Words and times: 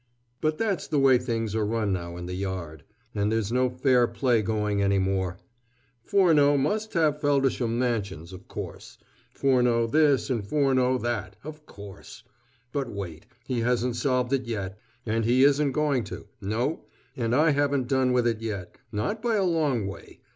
But 0.41 0.57
that's 0.57 0.87
the 0.87 0.97
way 0.97 1.19
things 1.19 1.53
are 1.53 1.63
run 1.63 1.93
now 1.93 2.17
in 2.17 2.25
the 2.25 2.33
Yard, 2.33 2.83
and 3.13 3.31
there's 3.31 3.51
no 3.51 3.69
fair 3.69 4.07
play 4.07 4.41
going 4.41 4.81
any 4.81 4.97
more. 4.97 5.37
Furneaux 6.03 6.57
must 6.57 6.93
have 6.93 7.21
Feldisham 7.21 7.77
Mansions, 7.77 8.33
of 8.33 8.47
course; 8.47 8.97
Furneaux 9.31 9.85
this, 9.85 10.31
and 10.31 10.43
Furneaux 10.43 10.97
that 10.97 11.35
of 11.43 11.67
course. 11.67 12.23
But 12.73 12.89
wait: 12.89 13.27
he 13.45 13.59
hasn't 13.59 13.95
solved 13.95 14.33
it 14.33 14.47
yet! 14.47 14.75
and 15.05 15.23
he 15.23 15.43
isn't 15.43 15.73
going 15.73 16.03
to; 16.05 16.25
no, 16.41 16.85
and 17.15 17.35
I 17.35 17.51
haven't 17.51 17.87
done 17.87 18.11
with 18.11 18.25
it 18.25 18.41
yet, 18.41 18.79
not 18.91 19.21
by 19.21 19.35
a 19.35 19.43
long 19.43 19.85
way.... 19.85 20.21